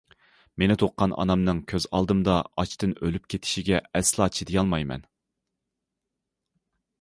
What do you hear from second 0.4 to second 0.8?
مېنى